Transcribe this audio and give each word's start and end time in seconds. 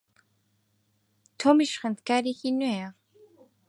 تۆمیش 1.39 1.71
خوێندکارێکی 1.79 2.49
نوێیە. 2.59 2.89